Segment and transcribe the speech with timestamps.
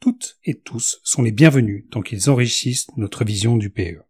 [0.00, 4.02] toutes et tous sont les bienvenus tant qu'ils enrichissent notre vision du PE.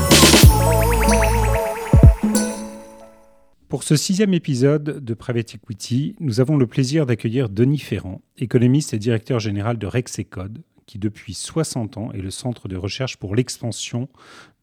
[3.69, 8.95] Pour ce sixième épisode de Private Equity, nous avons le plaisir d'accueillir Denis Ferrand, économiste
[8.95, 13.35] et directeur général de Rexecode, qui depuis 60 ans est le centre de recherche pour
[13.35, 14.09] l'expansion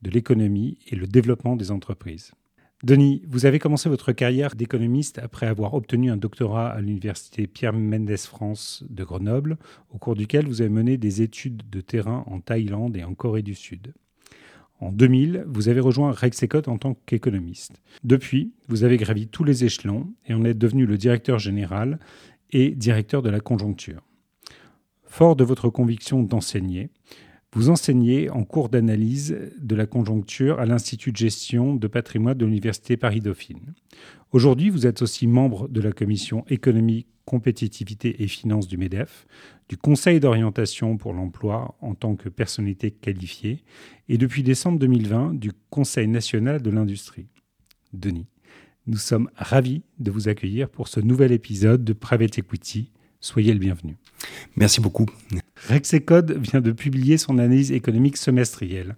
[0.01, 2.33] de l'économie et le développement des entreprises.
[2.83, 7.73] Denis, vous avez commencé votre carrière d'économiste après avoir obtenu un doctorat à l'université Pierre
[7.73, 9.57] Mendès France de Grenoble,
[9.91, 13.43] au cours duquel vous avez mené des études de terrain en Thaïlande et en Corée
[13.43, 13.93] du Sud.
[14.81, 17.81] En 2000, vous avez rejoint Rexecode en tant qu'économiste.
[18.03, 21.97] Depuis, vous avez gravi tous les échelons et en êtes devenu le directeur général
[22.51, 24.01] et directeur de la conjoncture.
[25.05, 26.89] Fort de votre conviction d'enseigner,
[27.55, 32.45] vous enseignez en cours d'analyse de la conjoncture à l'Institut de gestion de patrimoine de
[32.45, 33.73] l'Université Paris-Dauphine.
[34.33, 39.25] Aujourd'hui, vous êtes aussi membre de la commission économie, compétitivité et finances du MEDEF,
[39.69, 43.63] du Conseil d'orientation pour l'emploi en tant que personnalité qualifiée
[44.09, 47.29] et depuis décembre 2020 du Conseil national de l'industrie.
[47.93, 48.27] Denis,
[48.85, 52.91] nous sommes ravis de vous accueillir pour ce nouvel épisode de Private Equity.
[53.25, 53.97] Soyez le bienvenu.
[54.55, 55.07] Merci beaucoup.
[55.67, 58.97] Rexecode vient de publier son analyse économique semestrielle.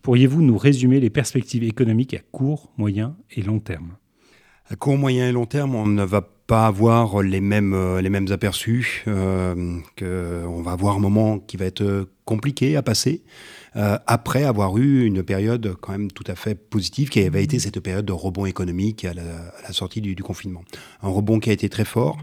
[0.00, 3.96] Pourriez-vous nous résumer les perspectives économiques à court, moyen et long terme?
[4.70, 8.10] À court, moyen et long terme, on ne va pas avoir les mêmes, euh, les
[8.10, 9.02] mêmes aperçus.
[9.08, 13.24] Euh, que on va avoir un moment qui va être compliqué à passer.
[13.74, 17.58] Euh, après avoir eu une période quand même tout à fait positive qui avait été
[17.58, 20.62] cette période de rebond économique à la, à la sortie du, du, confinement.
[21.02, 22.18] Un rebond qui a été très fort,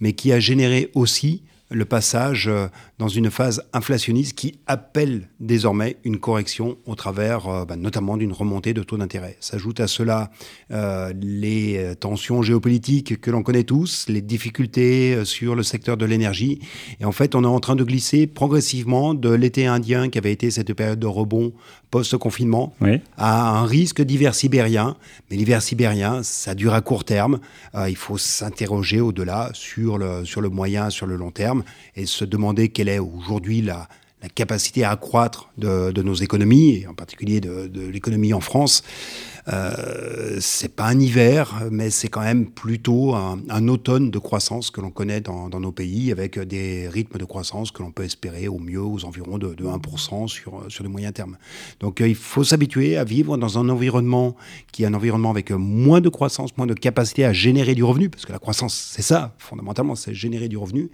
[0.00, 2.66] mais qui a généré aussi le passage euh,
[2.98, 8.32] dans une phase inflationniste qui appelle désormais une correction au travers euh, bah, notamment d'une
[8.32, 9.36] remontée de taux d'intérêt.
[9.40, 10.30] S'ajoutent à cela
[10.72, 16.60] euh, les tensions géopolitiques que l'on connaît tous, les difficultés sur le secteur de l'énergie.
[17.00, 20.32] Et en fait, on est en train de glisser progressivement de l'été indien qui avait
[20.32, 21.52] été cette période de rebond
[21.90, 23.00] post-confinement oui.
[23.16, 24.96] à un risque d'hiver sibérien.
[25.30, 27.40] Mais l'hiver sibérien, ça dure à court terme.
[27.74, 31.64] Euh, il faut s'interroger au-delà sur le, sur le moyen, sur le long terme
[31.96, 33.88] et se demander quelle est aujourd'hui la,
[34.22, 38.40] la capacité à accroître de, de, nos économies, et en particulier de, de l'économie en
[38.40, 38.82] France.
[39.48, 44.80] Euh, c'est pas un hiver, mais c'est quand même plutôt un, automne de croissance que
[44.80, 48.48] l'on connaît dans, dans, nos pays, avec des rythmes de croissance que l'on peut espérer
[48.48, 51.36] au mieux aux environs de, de 1% sur, sur le moyen terme.
[51.80, 54.36] Donc euh, il faut s'habituer à vivre dans un environnement
[54.72, 58.08] qui est un environnement avec moins de croissance, moins de capacité à générer du revenu,
[58.08, 60.90] parce que la croissance, c'est ça, fondamentalement, c'est générer du revenu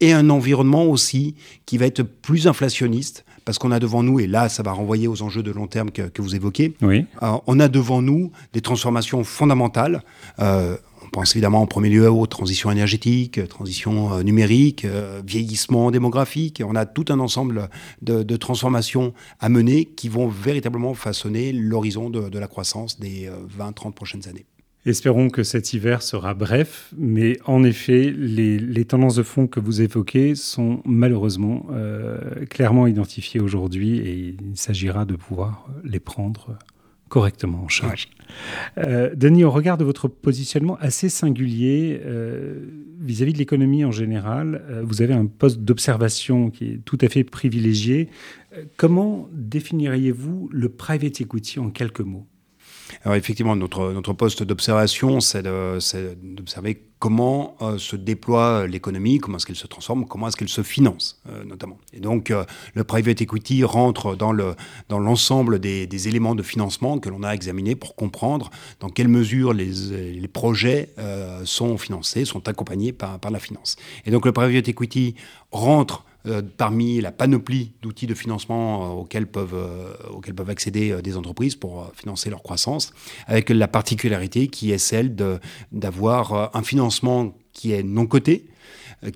[0.00, 1.34] et un environnement aussi
[1.66, 5.08] qui va être plus inflationniste, parce qu'on a devant nous, et là ça va renvoyer
[5.08, 7.06] aux enjeux de long terme que, que vous évoquez, oui.
[7.22, 10.02] euh, on a devant nous des transformations fondamentales.
[10.38, 10.76] Euh,
[11.08, 16.62] on pense évidemment en premier lieu aux transitions énergétiques, transition euh, numérique, euh, vieillissement démographique.
[16.66, 17.70] On a tout un ensemble
[18.02, 23.30] de, de, transformations à mener qui vont véritablement façonner l'horizon de, de, la croissance des
[23.58, 24.44] 20-30 prochaines années.
[24.88, 29.60] Espérons que cet hiver sera bref, mais en effet, les, les tendances de fond que
[29.60, 36.56] vous évoquez sont malheureusement euh, clairement identifiées aujourd'hui et il s'agira de pouvoir les prendre
[37.10, 38.08] correctement en charge.
[38.78, 38.84] Ouais.
[38.86, 42.54] Euh, Denis, au regard de votre positionnement assez singulier euh,
[42.98, 46.98] vis-à-vis -vis de l'économie en général, euh, vous avez un poste d'observation qui est tout
[47.02, 48.08] à fait privilégié.
[48.78, 52.26] Comment définiriez-vous le private equity en quelques mots?
[53.14, 59.56] Effectivement, notre, notre poste d'observation, c'est d'observer comment euh, se déploie l'économie, comment est-ce qu'elle
[59.56, 61.78] se transforme, comment est-ce qu'elle se finance, euh, notamment.
[61.92, 62.44] Et donc, euh,
[62.74, 64.32] le private equity rentre dans
[64.90, 68.50] l'ensemble dans des, des, éléments de financement que l'on a examinés pour comprendre
[68.80, 69.70] dans quelle mesure les,
[70.14, 70.90] les projets
[71.44, 73.76] sont financés, sont accompagnés par, par la finance.
[74.04, 75.14] Et donc, le private equity
[75.52, 81.00] rentre euh, parmi la panoplie d'outils de financement euh, auxquels, peuvent, euh, auxquels peuvent accéder
[81.02, 82.92] des entreprises pour financer leur croissance,
[83.26, 85.14] avec la particularité qui est celle
[85.72, 88.46] d'avoir un financement qui est non coté,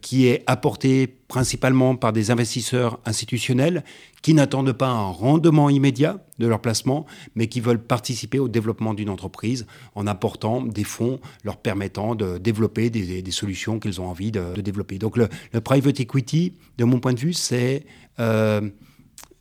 [0.01, 3.85] qui est apporté principalement par des investisseurs institutionnels
[4.23, 8.95] qui n'attendent pas un rendement immédiat de leur placement, mais qui veulent participer au développement
[8.95, 14.31] d'une entreprise en apportant des fonds leur permettant de développer des, solutions qu'ils ont envie
[14.31, 14.99] de, développer.
[14.99, 17.85] Donc le, le, private equity, de mon point de vue, c'est
[18.21, 18.69] euh,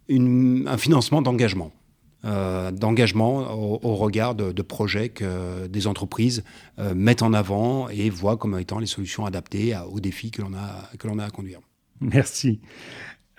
[0.09, 1.71] un financement d'engagement.
[2.23, 6.43] D'engagement au, regard de, projets que des entreprises
[6.93, 10.89] mettent en avant et voient comme étant les solutions adaptées aux défis que l'on a,
[10.99, 11.59] que l'on a à conduire.
[11.99, 12.59] Merci.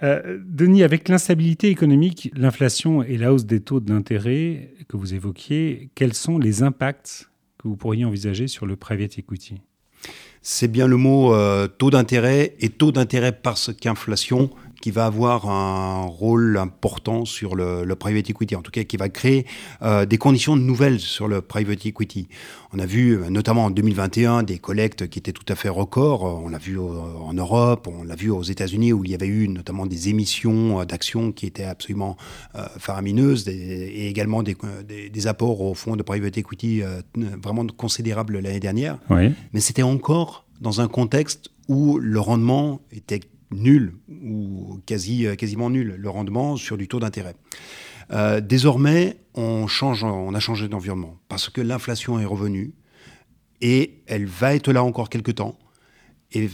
[0.03, 5.91] Euh, Denis, avec l'instabilité économique, l'inflation et la hausse des taux d'intérêt que vous évoquiez,
[5.95, 9.61] quels sont les impacts que vous pourriez envisager sur le private equity?
[10.41, 14.51] C'est bien le mot euh, taux d'intérêt et taux d'intérêt parce qu'inflation
[14.83, 19.09] qui va avoir un rôle important sur le, private equity, en tout cas qui va
[19.09, 19.47] créer
[19.81, 22.29] euh, des conditions nouvelles sur le private equity.
[22.73, 26.25] On a vu euh, notamment en 2021 des collectes qui étaient tout à fait records.
[26.25, 29.49] On l'a vu en Europe, on l'a vu aux États-Unis où il y avait eu
[29.49, 32.17] notamment des émissions euh, d'actions qui étaient absolument
[32.79, 36.83] faramineuses et également des, des, apports au fonds de private equity
[37.15, 38.99] vraiment considérables l'année dernière.
[39.11, 43.21] Mais c'était encore dans un contexte où le rendement était
[43.53, 47.37] nul ou quasi, euh, quasiment nul le rendement sur du taux d'intérêt.
[48.13, 52.75] Euh, désormais, on, change, on a changé d'environnement parce que l'inflation est revenue
[53.61, 55.59] et elle va être là encore quelques temps.
[56.33, 56.51] Et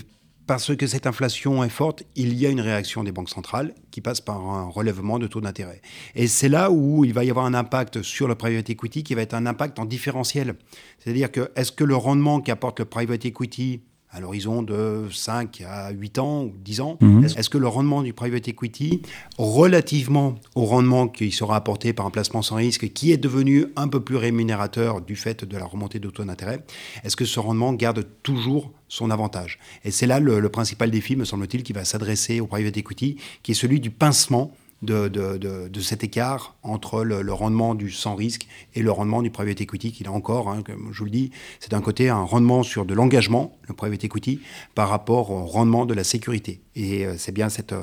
[0.49, 4.01] parce que cette inflation est forte, il y a une réaction des banques centrales qui
[4.01, 5.83] passe par un relèvement de taux d'intérêt.
[6.15, 9.15] Et c'est là où il va y avoir un impact sur le private equity qui
[9.15, 10.55] va être un impact en différentiel.
[10.99, 15.90] C'est-à-dire que est-ce que le rendement qu'apporte le private equity à l'horizon de 5 à
[15.90, 16.99] 8 ans ou 10 ans.
[17.00, 17.25] Mhm.
[17.25, 19.02] Est-ce que le rendement du private equity,
[19.37, 23.88] relativement au rendement qui sera apporté par un placement sans risque, qui est devenu un
[23.88, 26.64] peu plus rémunérateur du fait de la remontée de taux d'intérêt,
[27.05, 29.58] est-ce que ce rendement garde toujours son avantage?
[29.84, 33.16] Et c'est là le, le principal défi, me semble-t-il, qui va s'adresser au private equity,
[33.43, 34.52] qui est celui du pincement
[34.83, 39.61] de, de, cet écart entre le, rendement du sans risque et le rendement du private
[39.61, 41.31] equity, qui là encore, hein, comme je vous le dis,
[41.61, 44.41] c'est d'un côté un rendement sur de l'engagement, le private equity,
[44.75, 46.61] par rapport au rendement de la sécurité.
[46.77, 47.75] Et euh, c'est bien cette,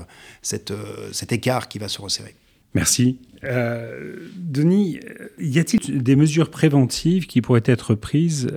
[0.42, 2.36] cette, euh, cet écart qui va se resserrer.
[2.74, 3.20] Merci.
[3.44, 5.00] Euh, Denis,
[5.40, 8.52] y a-t-il des mesures préventives qui pourraient être prises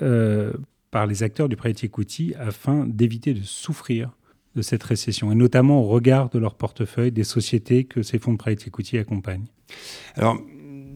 [0.91, 4.11] par les acteurs du private equity afin d'éviter de souffrir
[4.59, 8.33] de cette récession, et notamment au regard de leur portefeuille des sociétés que ces fonds
[8.33, 9.47] de private equity accompagnent
[10.17, 10.37] Alors,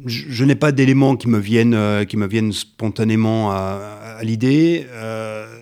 [0.05, 2.05] je, n'ai pas d'éléments qui me viennent, euh,
[2.51, 4.87] spontanément à, l'idée.
[4.91, 5.62] Euh,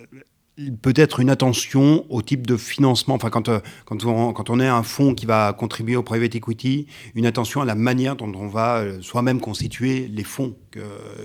[0.83, 4.67] peut-être une attention au type de financement, enfin quand, euh, quand, on, quand on est
[4.69, 8.49] un fonds qui va contribuer au private equity, une attention à la manière dont on
[8.49, 10.81] va soi-même constituer les fonds que,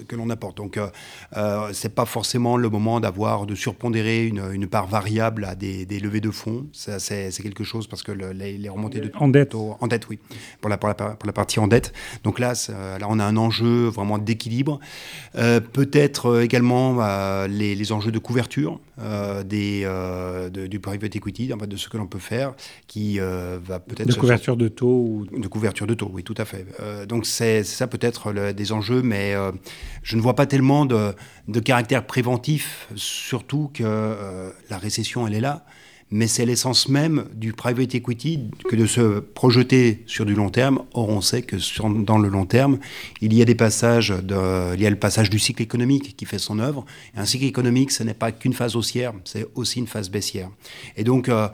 [0.07, 0.57] que l'on apporte.
[0.57, 0.87] Donc, euh,
[1.37, 5.85] euh, c'est pas forcément le moment d'avoir de surpondérer une, une, part variable à des,
[5.85, 6.67] des levées de fonds.
[6.73, 10.19] C'est quelque chose parce que les, remontées de en dette, en dette, oui,
[10.61, 11.93] pour la, pour la, pour la partie en dette.
[12.23, 14.79] Donc là, là, on a un enjeu vraiment d'équilibre.
[15.35, 18.79] Euh, peut-être également les, les, enjeux de couverture
[19.45, 19.87] des
[20.69, 22.53] du private equity, en fait, de ce que l'on peut faire,
[22.87, 25.25] qui va peut-être de couverture de taux ou...
[25.25, 26.65] de couverture de taux, oui, tout à fait.
[27.07, 29.51] donc c'est ça peut-être des enjeux, mais euh,
[30.03, 31.13] je ne vois pas tellement de,
[31.63, 35.65] caractère préventif, surtout que euh, la récession, elle est là.
[36.11, 40.83] Mais c'est l'essence même du private equity que de se projeter sur du long terme.
[40.93, 41.57] Or, on sait que
[42.03, 42.77] dans le long terme,
[43.21, 46.37] il y a des passages, il y a le passage du cycle économique qui fait
[46.37, 46.85] son œuvre.
[47.15, 50.49] Et un cycle économique, ce n'est pas qu'une phase haussière, c'est aussi une phase baissière.
[50.95, 51.49] Et donc, euh,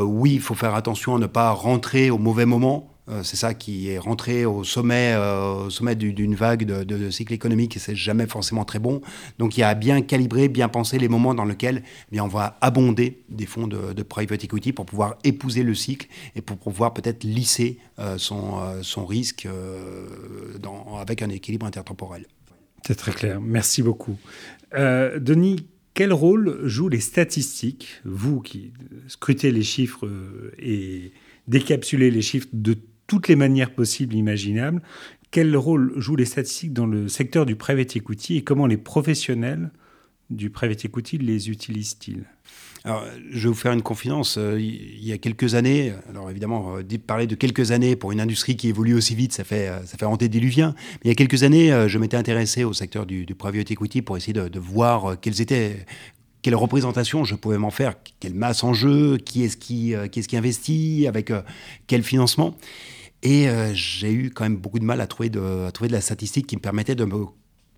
[0.00, 3.54] oui, il faut faire attention à ne pas rentrer au mauvais moment euh, c'est ça
[3.54, 8.26] qui est rentré au sommet, euh, sommet d'une vague de, cycle économique et c'est jamais
[8.26, 9.00] forcément très bon.
[9.38, 11.82] Donc il y a à bien calibrer, bien penser les moments dans lesquels
[12.12, 16.40] eh on va abonder des fonds de, private equity pour pouvoir épouser le cycle et
[16.40, 19.48] pour pouvoir peut-être lisser euh, son, risque
[20.98, 22.26] avec un équilibre intertemporel.
[22.86, 23.40] C'est très clair.
[23.40, 24.16] Merci beaucoup.
[24.74, 28.72] Denis, quel rôle jouent les statistiques, vous qui
[29.08, 30.08] scrutez les chiffres
[30.58, 31.12] et
[31.48, 34.82] décapsulez les chiffres de toutes les manières possibles imaginables.
[35.30, 39.70] Quel rôle jouent les statistiques dans le secteur du private equity et comment les professionnels
[40.30, 42.24] du private equity les utilisent-ils?
[42.86, 44.38] Alors, je vais vous faire une confidence.
[44.38, 48.20] Euh, il y a quelques années, alors évidemment, euh, parler de quelques années pour une
[48.20, 51.42] industrie qui évolue aussi vite, ça fait, euh, ça fait Mais il y a quelques
[51.42, 55.84] années, je m'étais intéressé au secteur du, private equity pour essayer de voir quels étaient,
[56.46, 60.36] quelle représentation je pouvais m'en faire, quelle masse en jeu, qui est-ce qui, est qui
[60.36, 61.32] investit, avec
[61.88, 62.54] quel financement.
[63.24, 66.00] Et euh, j'ai eu quand même beaucoup de mal à trouver de, trouver de la
[66.00, 67.16] statistique qui me permettait de me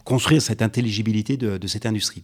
[0.09, 2.23] construire cette intelligibilité de, cette industrie.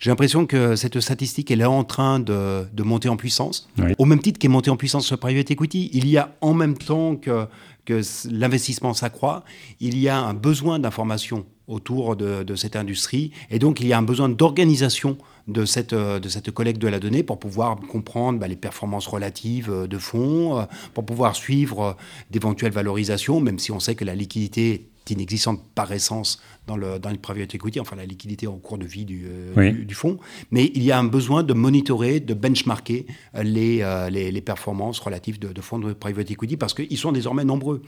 [0.00, 3.68] J'ai l'impression que cette statistique, elle est en train de, monter en puissance.
[3.98, 6.76] Au même titre qu'est monté en puissance ce private equity, il y a en même
[6.76, 7.46] temps que,
[7.84, 9.44] que l'investissement s'accroît,
[9.78, 13.30] il y a un besoin d'information autour de, cette industrie.
[13.48, 16.98] Et donc, il y a un besoin d'organisation de cette, de cette collecte de la
[16.98, 21.96] donnée pour pouvoir comprendre bah, les performances relatives de fonds, euh, pour pouvoir suivre
[22.30, 27.00] d'éventuelles valorisations, même si on sait que la liquidité est inexistante par essence dans le,
[27.00, 30.18] dans le private equity, enfin la liquidité au cours de vie du, euh, du, fonds.
[30.52, 34.40] Mais il y a un besoin de monitorer, de benchmarker euh, les, euh, les, les,
[34.40, 37.82] performances relatives de, de, fonds de private equity parce qu'ils sont désormais nombreux.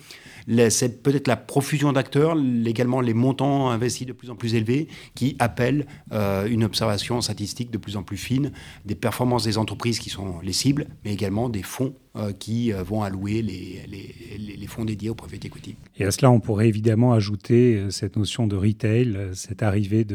[0.71, 2.37] C'est peut-être la profusion d'acteurs,
[2.67, 7.79] également les montants investis de plus en plus élevés qui appellent une observation statistique de
[7.79, 8.51] plus en plus fine
[8.85, 11.95] des performances des entreprises qui sont les cibles, mais également des fonds
[12.39, 15.77] qui vont allouer les, les, les, fonds dédiés au private equity.
[15.97, 20.07] Et à cela, on pourrait évidemment ajouter cette notion de retail, euh, cette arrivée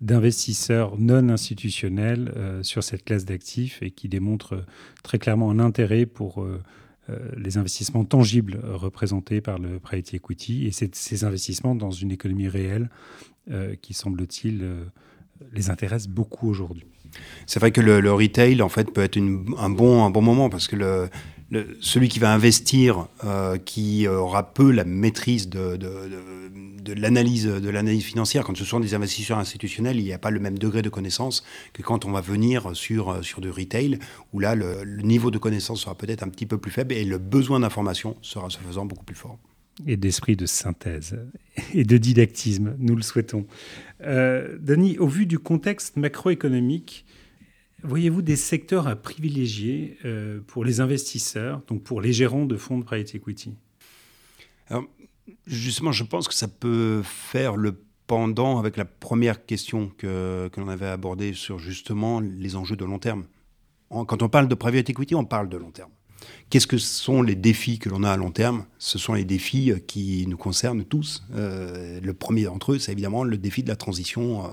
[0.00, 4.66] d'investisseurs non institutionnels euh, sur cette classe d'actifs et qui démontre euh,
[5.02, 6.46] très clairement un intérêt pour
[7.36, 12.88] les investissements tangibles représentés par le private equity et ces investissements dans une économie réelle
[13.82, 14.64] qui, semble-t-il,
[15.52, 16.86] les intéresse beaucoup aujourd'hui.
[17.44, 20.66] C'est vrai que le, retail, en fait, peut être un, bon, un bon moment parce
[20.66, 21.10] que
[21.80, 23.06] celui qui va investir,
[23.66, 25.76] qui aura peu la maîtrise de,
[26.92, 30.40] l'analyse de l'analyse financière, quand ce sont des investisseurs institutionnels, il n'y a pas le
[30.40, 33.98] même degré de connaissance que quand on va venir sur, sur du retail,
[34.32, 37.18] où là, le, niveau de connaissance sera peut-être un petit peu plus faible et le
[37.18, 39.38] besoin d'information sera se faisant beaucoup plus fort.
[39.86, 41.18] Et d'esprit de synthèse
[41.72, 43.46] et de didactisme, nous le souhaitons.
[44.02, 47.04] Euh, Denis, au vu du contexte macroéconomique,
[47.84, 52.78] Voyez-vous des secteurs à privilégier euh, pour les investisseurs, donc pour les gérants de fonds
[52.78, 53.56] de private equity?
[54.68, 54.86] Alors,
[55.46, 60.60] Justement, je pense que ça peut faire le pendant avec la première question que, que
[60.60, 63.24] l'on avait abordée sur justement les enjeux de long terme.
[63.88, 65.90] Quand on parle de private equity, on parle de long terme.
[66.50, 68.64] Qu'est-ce que sont les défis que l'on a à long terme?
[68.78, 71.22] Ce sont les défis euh, qui nous concernent tous.
[71.34, 74.48] Euh, le premier d'entre eux, c'est évidemment le défi de la transition, euh,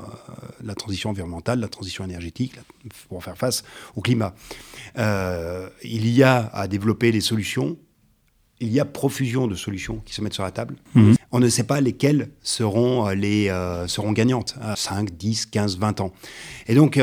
[0.63, 2.55] la transition environnementale, la transition énergétique,
[3.07, 3.63] pour faire face
[3.95, 4.33] au climat.
[4.97, 7.77] il y a à développer des solutions.
[8.61, 10.75] Il y a profusion de solutions qui se mettent sur la table.
[10.95, 11.15] Mhm.
[11.31, 13.47] On ne sait pas lesquelles seront, les,
[13.87, 16.13] seront gagnantes à 5, 10, 15, 20 ans.
[16.67, 16.97] Et donc,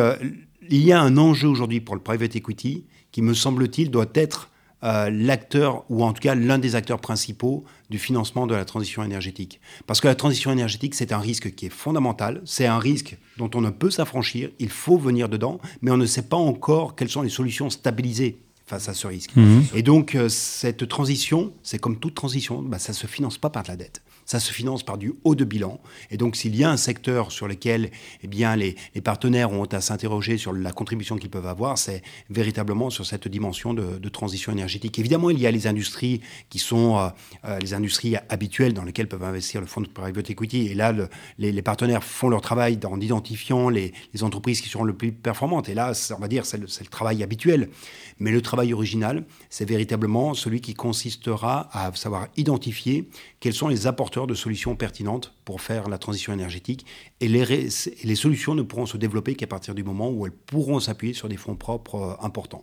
[0.70, 4.50] il y a un enjeu aujourd'hui pour le private equity qui, me semble-t-il, doit être
[4.84, 9.02] euh, l'acteur, ou en tout cas l'un des acteurs principaux du financement de la transition
[9.02, 9.60] énergétique.
[9.88, 13.50] Parce que la transition énergétique, c'est un risque qui est fondamental, c'est un risque dont
[13.54, 17.08] on ne peut s'affranchir, il faut venir dedans, mais on ne sait pas encore quelles
[17.08, 18.38] sont les solutions stabilisées
[18.68, 19.34] face à ce risque.
[19.36, 19.60] Mmh.
[19.74, 23.50] Et donc, euh, cette transition, c'est comme toute transition, bah, ça ne se finance pas
[23.50, 25.80] par de la dette ça se finance par du haut de bilan.
[26.10, 27.90] Et donc, s'il y a un secteur sur lequel
[28.22, 32.90] eh bien, les, partenaires ont à s'interroger sur la contribution qu'ils peuvent avoir, c'est véritablement
[32.90, 34.98] sur cette dimension de, transition énergétique.
[34.98, 36.20] Évidemment, il y a les industries
[36.50, 37.08] qui sont euh,
[37.46, 40.66] euh, les industries habituelles dans lesquelles peuvent investir le fonds de private equity.
[40.66, 40.92] Et là,
[41.38, 45.70] les, partenaires font leur travail en identifiant les, entreprises qui seront le plus performantes.
[45.70, 47.70] Et là, on va dire, c'est le, le travail habituel.
[48.18, 53.08] Mais le travail original, c'est véritablement celui qui consistera à savoir identifier
[53.40, 56.86] quels sont les apporteurs de solutions pertinentes pour faire la transition énergétique.
[57.20, 57.70] Et les,
[58.16, 61.36] solutions ne pourront se développer qu'à partir du moment où elles pourront s'appuyer sur des
[61.36, 62.62] fonds propres euh, importants.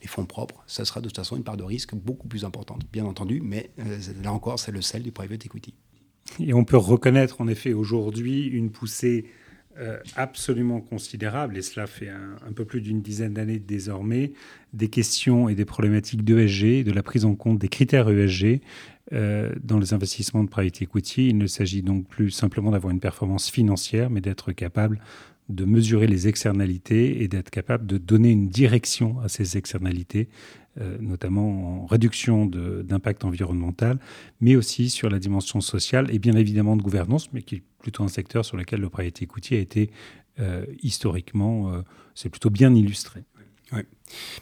[0.00, 2.82] Les fonds propres, ça sera de toute façon une part de risque beaucoup plus importante,
[2.92, 5.74] bien entendu, mais euh, là encore, c'est le sel du private equity.
[6.40, 9.26] Et on peut reconnaître en effet aujourd'hui une poussée
[9.78, 14.32] euh, absolument considérable, et cela fait un, peu plus d'une dizaine d'années désormais,
[14.72, 18.60] des questions et des problématiques d'ESG, de la prise en compte des critères ESG
[19.12, 21.28] dans les investissements de private equity.
[21.28, 25.00] Il ne s'agit donc plus simplement d'avoir une performance financière, mais d'être capable
[25.48, 30.28] de mesurer les externalités et d'être capable de donner une direction à ces externalités,
[30.80, 33.98] euh, notamment en réduction d'impact environnemental,
[34.40, 38.04] mais aussi sur la dimension sociale et bien évidemment de gouvernance, mais qui est plutôt
[38.04, 39.90] un secteur sur lequel le private equity a été
[40.40, 41.72] euh, historiquement,
[42.14, 43.22] c'est plutôt bien illustré.
[43.72, 43.80] Oui.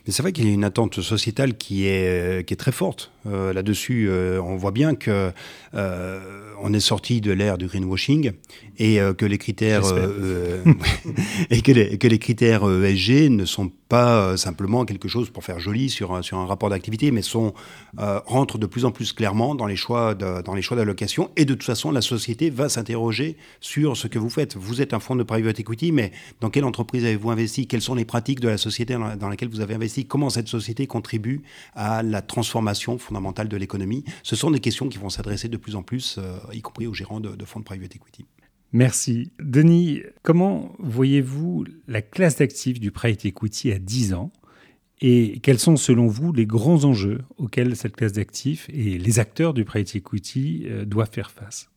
[0.06, 3.12] Mais c'est vrai qu'il y a une attente sociétale qui est, qui est très forte.
[3.26, 5.30] Euh, là-dessus, euh, on voit bien que
[5.74, 8.32] euh, on est sorti de l'ère du greenwashing
[8.78, 9.82] et que les critères
[11.50, 15.60] et que les, que les critères ESG ne sont pas simplement quelque chose pour faire
[15.60, 17.52] joli sur, sur un rapport d'activité, mais sont
[17.98, 21.30] rentrent de plus en plus clairement dans les choix dans les choix d'allocation.
[21.36, 24.56] Et de toute façon, la société va s'interroger sur ce que vous faites.
[24.56, 27.66] Vous êtes un fonds de private equity, mais dans quelle entreprise avez-vous investi?
[27.66, 30.48] Quelles sont les pratiques de la société dans, dans laquelle vous avez investi, comment cette
[30.48, 31.42] société contribue
[31.74, 34.04] à la transformation fondamentale de l'économie.
[34.22, 36.94] Ce sont des questions qui vont s'adresser de plus en plus, euh, y compris aux
[36.94, 38.24] gérants de, fonds de private equity.
[38.72, 39.32] Merci.
[39.38, 44.32] Denis, comment voyez-vous la classe d'actifs du private equity à 10 ans
[45.02, 49.52] et quels sont selon vous les grands enjeux auxquels cette classe d'actifs et les acteurs
[49.52, 51.68] du private equity euh, doivent faire face?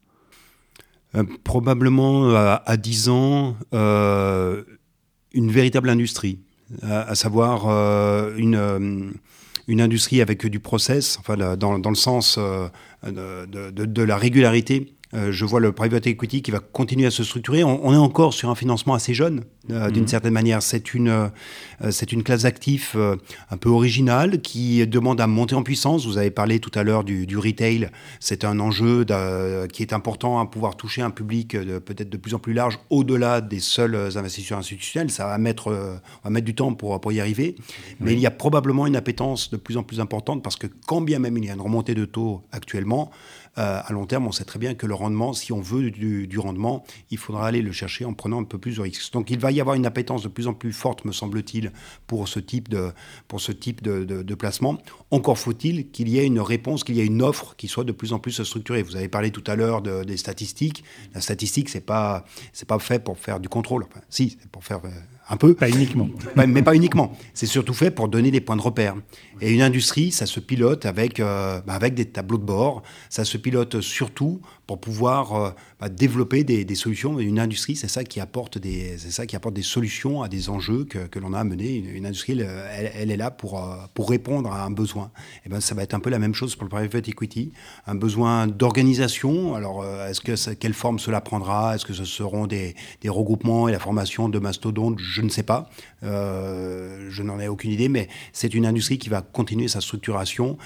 [1.15, 6.39] Euh, Probablement à 10 ans, une véritable industrie
[6.81, 9.11] à, savoir euh, une, euh,
[9.67, 11.19] une industrie avec du process,
[11.57, 12.67] dans, le sens euh,
[13.03, 14.93] de, la régularité
[15.31, 17.63] je vois le private equity qui va continuer à se structurer.
[17.63, 20.07] On, est encore sur un financement assez jeune, euh, d'une mhm.
[20.07, 20.61] certaine manière.
[20.61, 25.63] C'est une, euh, c'est une classe d'actifs un peu originale qui demande à monter en
[25.63, 26.05] puissance.
[26.05, 27.89] Vous avez parlé tout à l'heure du, du, retail.
[28.19, 29.05] C'est un enjeu
[29.71, 33.41] qui est important à pouvoir toucher un public peut-être de plus en plus large au-delà
[33.41, 35.11] des seuls investisseurs institutionnels.
[35.11, 35.67] Ça va mettre,
[36.23, 37.55] on va mettre du temps pour, pour y arriver.
[37.99, 41.01] Mais il y a probablement une appétence de plus en plus importante parce que quand
[41.01, 43.11] bien même il y a une remontée de taux actuellement,
[43.57, 46.39] euh, à long terme, on sait très bien que le rendement, si on veut du,
[46.39, 49.13] rendement, il faudra aller le chercher en prenant un peu plus de risques.
[49.13, 51.71] Donc il va y avoir une appétence de plus en plus forte, me semble-t-il,
[52.07, 52.91] pour ce type de,
[53.27, 54.77] pour ce type de, placement.
[55.11, 57.93] Encore faut-il qu'il y ait une réponse, qu'il y ait une offre qui soit de
[57.93, 58.83] plus en plus structurée.
[58.83, 60.83] Vous avez parlé tout à l'heure des statistiques.
[61.13, 62.25] La statistique, c'est pas
[62.67, 63.85] pas fait pour faire du contrôle.
[64.09, 64.89] Si, c'est pour faire euh,
[65.29, 65.55] un peu.
[65.55, 66.09] Pas uniquement.
[66.35, 67.17] mais pas uniquement.
[67.33, 68.95] C'est surtout fait pour donner des points de repère.
[69.41, 72.83] Et une industrie, ça se pilote avec, euh, bah, avec des tableaux de bord.
[73.09, 77.19] Ça se pilote surtout pour pouvoir euh, bah, développer des, solutions.
[77.19, 80.49] Une industrie, c'est ça qui apporte des, c'est ça qui apporte des solutions à des
[80.49, 81.75] enjeux que, que l'on a à mener.
[81.75, 85.11] Une, industrie, elle, est là pour, euh, pour répondre à un besoin.
[85.45, 87.51] Et ben, ça va être un peu la même chose pour le private equity.
[87.87, 89.55] Un besoin d'organisation.
[89.55, 91.75] Alors, est-ce que quelle forme cela prendra?
[91.75, 94.99] Est-ce que ce seront des, des, regroupements et la formation de mastodontes?
[95.15, 95.69] Je ne sais pas.
[96.01, 100.57] je n'en ai aucune idée, mais c'est une industrie qui va continuer sa structuration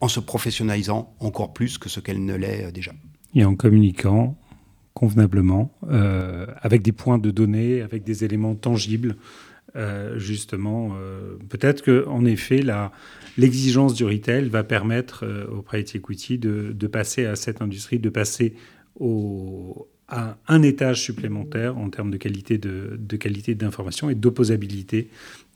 [0.00, 2.92] en se professionnalisant encore plus que ce qu'elle ne l'est euh, déjà.
[3.34, 4.36] Et en communiquant
[4.92, 9.16] convenablement, euh, avec des points de données, avec des éléments tangibles,
[9.76, 10.90] euh, justement.
[11.48, 12.60] Peut-être qu'en effet,
[13.38, 18.10] l'exigence du retail va permettre au private equity de, de, passer à cette industrie, de
[18.10, 18.54] passer
[18.98, 25.08] au, à un étage supplémentaire en termes de qualité de, qualité d'information et d'opposabilité,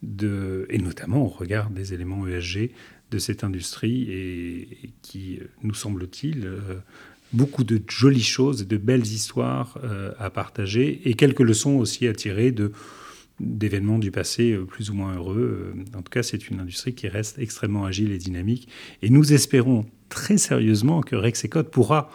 [0.02, 2.70] de, et notamment au regard des éléments ESG
[3.10, 6.58] de cette industrie et, qui, nous semble-t-il, euh,
[7.32, 12.06] beaucoup de jolies choses et de belles histoires euh, à partager et quelques leçons aussi
[12.06, 12.72] à tirer de
[13.40, 15.74] d'événements du passé euh, plus ou moins heureux.
[15.94, 18.68] En tout cas, c'est une industrie qui reste extrêmement agile et dynamique.
[19.02, 22.08] Et nous espérons très sérieusement que Rexecode pourra,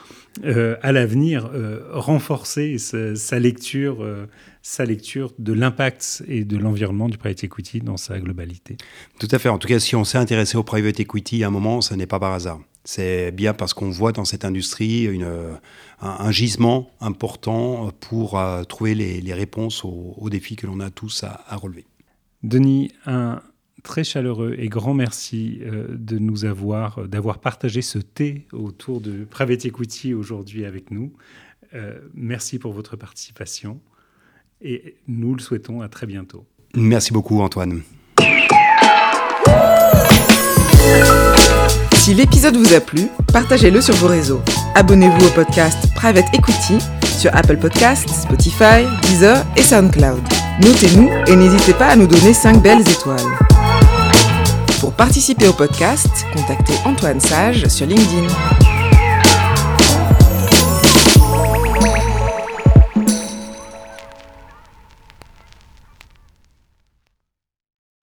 [0.46, 4.26] euh, à l'avenir, euh, renforcer sa, lecture, euh,
[4.62, 8.78] sa lecture de l'impact et de l'environnement du private equity dans sa globalité.
[9.20, 9.50] Tout à fait.
[9.50, 12.08] En tout cas, si on s'est intéressé au private equity à un moment, ce n'est
[12.08, 12.62] pas par hasard.
[12.84, 15.60] C'est bien parce qu'on voit dans cette industrie une,
[16.02, 21.56] un, gisement important pour trouver les, réponses aux, défis que l'on a tous à, à
[21.56, 21.86] relever.
[22.42, 23.42] Denis, un,
[23.84, 29.02] très chaleureux et grand merci euh, de nous avoir, euh, d'avoir partagé ce thé autour
[29.02, 31.14] de Private Equity aujourd'hui avec nous.
[31.74, 33.80] Euh, merci pour votre participation
[34.62, 36.46] et nous le souhaitons à très bientôt.
[36.76, 37.82] Merci beaucoup Antoine.
[42.10, 44.42] Si l'épisode vous a plu, partagez-le sur vos réseaux.
[44.74, 46.80] Abonnez-vous au podcast Private Equity
[47.20, 50.20] sur Apple Podcasts, Spotify, Deezer et SoundCloud.
[50.64, 53.20] Notez-nous et n'hésitez pas à nous donner 5 belles étoiles.
[54.80, 58.26] Pour participer au podcast, contactez Antoine Sage sur LinkedIn.